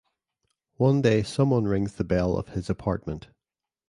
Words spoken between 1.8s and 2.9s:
the bell of his